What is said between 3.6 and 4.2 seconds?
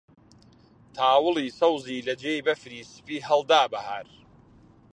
بەهار